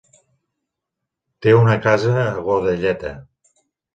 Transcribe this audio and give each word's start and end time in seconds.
Té 1.45 1.53
una 1.57 1.75
casa 1.83 2.15
a 2.23 2.43
Godelleta. 2.47 3.13